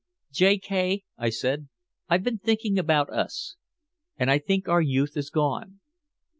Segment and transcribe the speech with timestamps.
[0.31, 0.57] "J.
[0.57, 1.69] K.," I said,
[2.09, 3.55] "I've been thinking about us.
[4.17, 5.79] And I think our youth is gone."